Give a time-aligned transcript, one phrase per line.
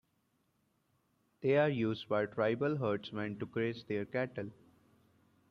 [1.41, 4.49] They are used by tribal herdsmen to graze their cattle.